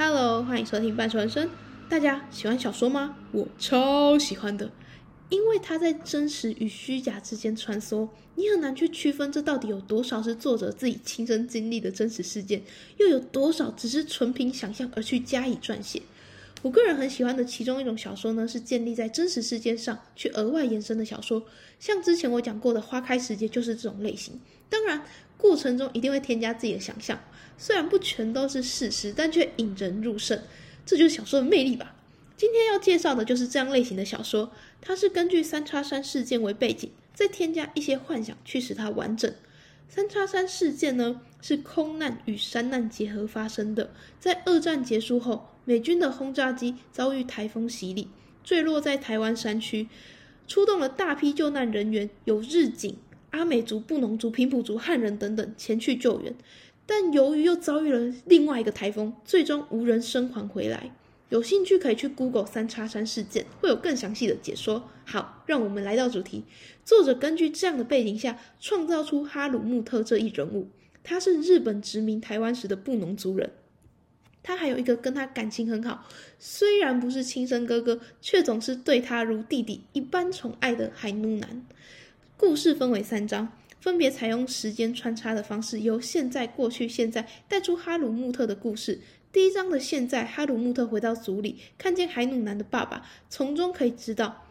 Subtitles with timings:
[0.00, 1.50] Hello，欢迎收听半熟人生。
[1.88, 3.16] 大家喜欢小说吗？
[3.32, 4.70] 我超喜欢的，
[5.28, 12.62] 因为它在真实与虚假之间穿梭，你很难去区分这到底有多少是作者自己亲身经历的真实事件，
[12.98, 16.00] 又有多少只是纯凭想象而去加以撰写。
[16.62, 21.44] 我个人很喜欢的其中一种小说呢，是建立在真实事件上去额外延伸的小说，
[21.78, 24.40] 像之前我讲过的《花开时节》就是这种类型。
[24.68, 25.04] 当然，
[25.36, 27.20] 过程中一定会添加自己的想象，
[27.56, 30.42] 虽然不全都是事实，但却引人入胜，
[30.84, 31.94] 这就是小说的魅力吧。
[32.36, 39.32] 今天要介绍的就是这样类型的小说，它是根据三叉山事件为背景，再添加一些幻想去使它完整。
[39.88, 45.46] 三叉山事件呢，是空难与山难结合发生的，在二战结束后。
[45.68, 48.08] 美军的轰炸机遭遇台风洗礼，
[48.42, 49.86] 坠落在台湾山区，
[50.46, 52.96] 出动了大批救难人员，有日警、
[53.32, 56.34] 阿美族、布农族、平埔族、汉人等等前去救援，
[56.86, 60.90] 但由于又遭遇了另外一个台风，最终无人生还回来。
[61.28, 64.88] 有兴趣可以去 Google 三叉山事件，会有更详细的解说。
[65.04, 66.44] 好，让我们来到主题。
[66.82, 70.70] 作者根据这样的背景下，创造出哈鲁穆特这一人物，
[71.04, 73.52] 他是日本殖民台湾时的布农族人。
[74.42, 76.06] 他还有一个跟他感情很好，
[76.38, 81.66] 虽然不是亲生哥哥，却总是对他如弟弟一般宠爱的海努男。
[82.36, 83.48] 故事分为三章，
[83.80, 89.00] 分别采用时间穿插的方式，由现在、过去、现在带出哈鲁木特的故事。
[89.30, 94.46] 第一章的现在，哈鲁木特回到族里，看见海努男的爸爸，从中可以知道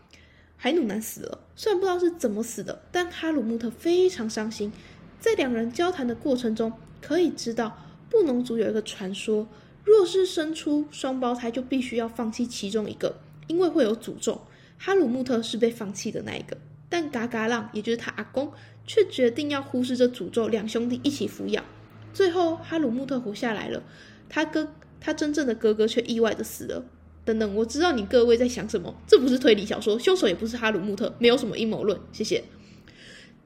[0.57, 1.39] 海努男死了。
[1.55, 4.71] 虽然不知道是怎么死的，但哈鲁木特非常伤心。
[5.19, 6.71] 在两人交谈的过程中，
[7.01, 7.75] 可以知道
[8.09, 9.47] 布农族有一个传说。
[9.87, 14.41] 若是生出双胞胎，就必须要放弃其中一个，因为会有诅咒。
[14.77, 16.57] 哈鲁穆特是被放弃的那一个，
[16.89, 18.51] 但嘎嘎浪，也就是他阿公，
[18.85, 21.63] 却决定要忽视这诅咒，两兄弟一起抚养。
[22.11, 23.81] 最后，哈鲁穆特活下来了，
[24.27, 26.83] 他哥，他真正的哥哥却意外的死了。
[27.23, 31.97] 等等，我知道你各位在想什么，这不是推理小说，凶手也不是哈鲁穆特，没有什么阴谋论。
[32.11, 32.43] 谢谢。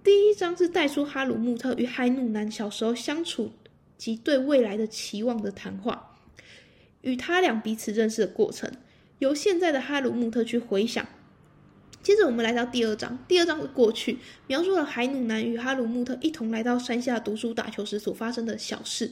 [0.04, 3.52] 第一章是带出哈鲁穆特与海努男小时候相处
[3.96, 6.11] 及对未来的期望的谈话。
[7.02, 8.72] 与他俩彼此认识的过程，
[9.20, 11.06] 由现在的哈鲁穆特去回想。
[12.04, 14.18] 接着我们来到第二章，第二章的过去
[14.48, 19.12] 描述了海努男与哈鲁穆特一同来到山下读书打球时所发生的小事。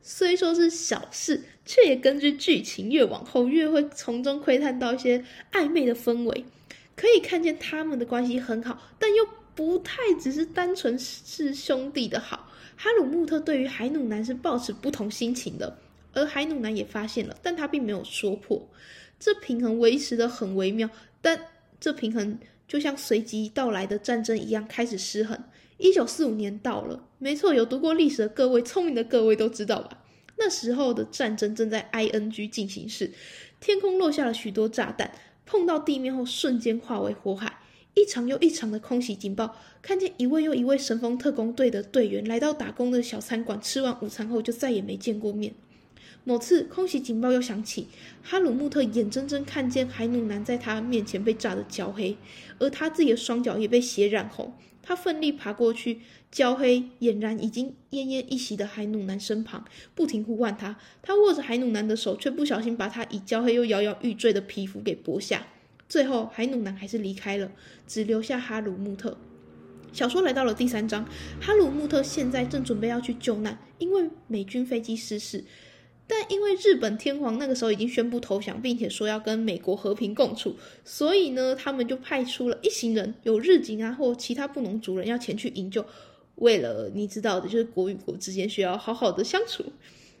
[0.00, 6.44] 虽说是小事，却也根据剧情越往后越会从中窥探到一些暧昧的氛围。
[6.96, 12.48] 可以看见他们的关系很好，但又不太只是单纯是兄弟的好。
[12.76, 15.78] 哈鲁穆特对于海努男是抱持不同心情的。
[16.12, 18.68] 而海努男也发现了，但他并没有说破。
[19.18, 20.90] 这平衡维持的很微妙，
[21.20, 21.46] 但
[21.80, 25.38] 这平衡就像随即到来的战争一样开始失衡。
[25.78, 30.04] 一九四五年到了，没错，有读过历史的各位，聪明的各位都知道吧？
[30.36, 33.12] 那时候的战争正在 ing 进行时，
[33.60, 35.12] 天空落下了许多炸弹，
[35.46, 37.58] 碰到地面后瞬间化为火海。
[37.94, 45.52] 一场又一场的空袭警报，看见一位又一位神风特工队的队员来到打工的小餐馆，吃完午餐后就再也没见过面。
[46.24, 47.88] 某次空袭警报又响起，
[48.22, 52.16] 哈鲁穆特眼睁睁看见海努男在他面前被炸得焦黑，
[52.58, 54.52] 而他自己的双脚也被血染红。
[54.84, 56.00] 他奋力爬过去，
[56.30, 60.76] 焦黑、俨然已经奄奄一息的海努男身旁，不停呼唤他。
[61.02, 65.46] 他握着海努男的手，却不小心把他已焦黑又摇摇欲坠的皮肤给剥下。
[65.88, 67.52] 最后，海努男还是离开了，
[67.86, 69.16] 只留下哈鲁穆特。
[69.92, 71.04] 小说来到了第三章，
[71.40, 75.44] 哈鲁穆特现在正准备要去救难，因为美军飞机失事。
[76.14, 85.82] 但因为日本天皇那个时候已经宣布投降，并且说要跟美国和平共处，所以呢，他们就派出了一行人，有日警啊或其他布农族人要前去营救。
[86.34, 89.64] 为了你知道的，就是国与国之间需要好好的相处。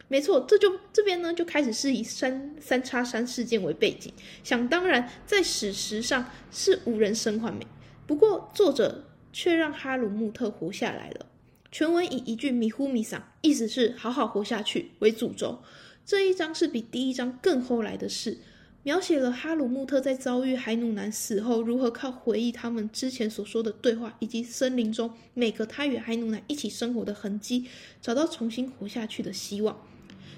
[0.08, 4.10] 没错，这就这边呢就开始是以三三叉山事件为背景，
[4.42, 7.66] 想当然在史实上是无人生还没。
[8.06, 11.26] 不过作者却让哈鲁木特活下来了。
[11.72, 15.58] 全文以一句“米呼米桑”，意思是“好好活下去”为主轴。
[16.04, 18.36] 这一章是比第一章更后来的事，
[18.82, 27.66] 描写了哈鲁穆特在遭遇海努男死后，如何靠回忆他们之前所说的对话，以及森林中每个他与海努男一起生活的痕迹，
[28.02, 29.74] 找到重新活下去的希望。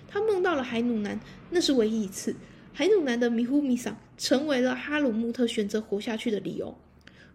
[0.07, 1.19] 他梦到了海努男，
[1.51, 2.37] 那是唯一一次。
[2.73, 6.73] 海努男的米呼米桑成为了哈鲁穆特选择活下去的理由。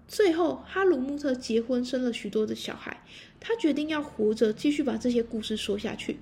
[0.10, 3.06] 最后，哈鲁穆特结婚，生了许多的小孩。
[3.40, 6.18] 他决定要活着，继续把这些故事说下去。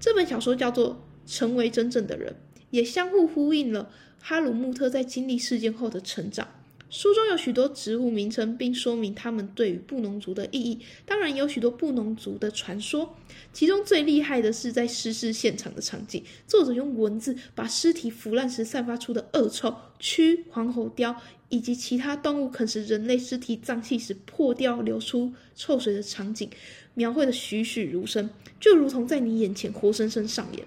[0.00, 2.32] 这本小说叫做《成为真正的人》，
[2.70, 3.90] 也相互呼应了
[4.22, 6.48] 哈鲁穆特在经历事件后的成长。
[6.88, 10.78] 书中有许多植物名称，并说明它们对于布农族的意义。
[11.04, 13.16] 当然，有许多布农族的传说。
[13.52, 21.16] 其中最厉害的是在尸事现场的场景，作者用文字把尸体腐烂时散发出的恶臭、蛆、黄喉貂
[21.48, 26.48] 以及其他动物啃食人类尸体脏器时破掉流出臭水的场景，
[26.94, 28.30] 描绘的栩栩如生，
[28.60, 30.64] 就如同在你眼前活生生上演。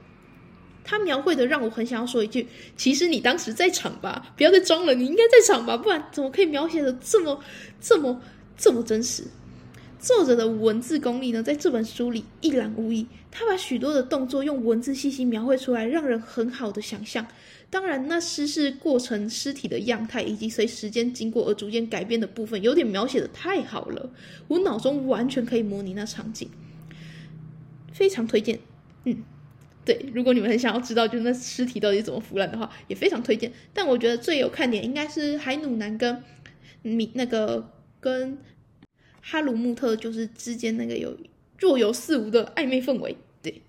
[0.89, 7.39] 他描绘的让我很想要说一句：其实你当时在场吧，不要再装了，你应该在场吧，不然怎么可以描写的这么、
[7.79, 8.19] 这么、
[8.57, 9.23] 这么真实？
[9.99, 13.05] 作者的文字功力呢，在这本书里一览无遗。
[13.29, 17.23] 他把许多的动作用文字细细描绘出来，让人很好的想象。
[17.69, 24.09] 当然，那尸是过程、尸体的样态以及随时间经过而逐渐改变的部分，有点描写的太好了。
[24.47, 26.49] 我脑中完全可以模拟那场景，
[27.93, 28.59] 非常推荐。
[29.03, 29.21] 嗯，
[29.89, 33.51] 对，如果你们很想要知道，就是那尸体到底怎么腐烂的话，也非常推荐。
[33.73, 36.23] 但我觉得最有看点应该是海努南跟
[36.83, 38.37] 米那个跟。
[39.21, 41.15] 哈鲁穆特就是之间那个有
[41.59, 43.61] 若有似无的暧昧氛围，对，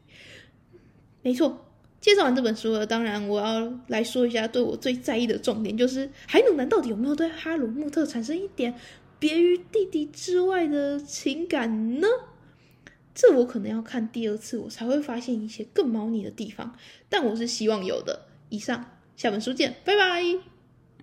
[1.23, 1.67] 没错。
[2.01, 8.73] 介绍完这本书了，当然我要来说一下对我最在意的重点，就是海努南到底有没有对哈鲁穆特产生一点
[9.19, 12.07] 别于弟弟之外的情感呢？
[13.21, 16.75] 这我可能要看第二次，我才会发现一些更猫腻的地方。
[17.11, 18.29] 但我是希望有的。
[18.49, 20.60] 以上，下本书见，拜拜。